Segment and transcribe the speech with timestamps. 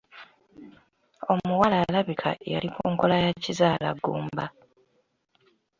[1.33, 4.45] Omuwala abika yali ku nkola ya kizaala ggumba.